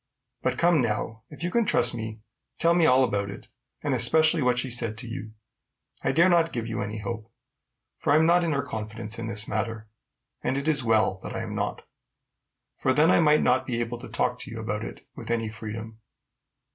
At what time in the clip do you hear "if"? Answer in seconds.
1.29-1.43